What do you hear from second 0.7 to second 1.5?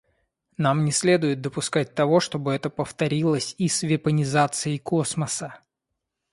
не следует